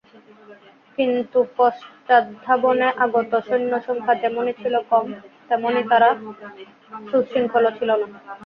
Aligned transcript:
কিন্তু 0.97 1.39
পশ্চাদ্ধাবনে 1.57 2.87
আগত 3.05 3.31
সৈন্যসংখ্যা 3.47 4.13
যেমনি 4.21 4.51
ছিল 4.61 4.75
কম, 4.89 5.05
তেমনি 5.49 5.81
তারা 5.91 6.09
সুশৃঙ্খলও 7.09 7.71
ছিল 7.77 7.89
না। 8.01 8.07